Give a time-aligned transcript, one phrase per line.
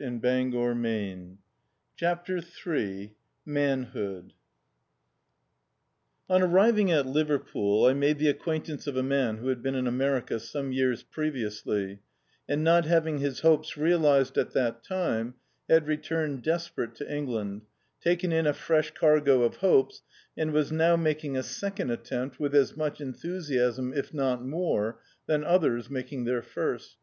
[0.00, 1.38] db, Google
[1.96, 2.36] CHAPTER
[3.48, 4.32] m
[6.30, 9.74] ON arriving at Liverpool, I made the ac quaintance of a man who had been
[9.74, 11.98] in America some years previously,
[12.48, 15.34] and not having his hopes realised at that time,
[15.68, 17.62] had returned desperate to England,
[18.00, 20.04] taken in a fresh cai^ of hopes,
[20.36, 25.42] and was now maldng a second attempt with as much enthusiasm, if not more, than
[25.42, 26.98] others in mak ing their first.